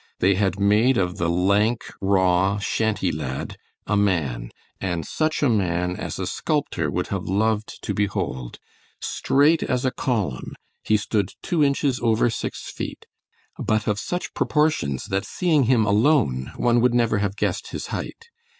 [0.19, 3.55] They had made of the lank, raw, shanty lad
[3.85, 8.57] a man, and such a man as a sculptor would have loved to behold.
[8.99, 10.53] Straight as a column
[10.83, 13.05] he stood two inches over six feet,
[13.59, 18.29] but of such proportions that seeing him alone, one would never have guessed his height.